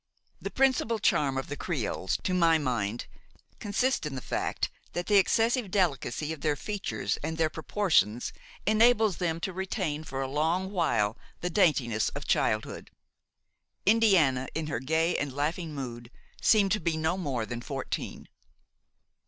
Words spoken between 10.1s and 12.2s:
a long while the daintiness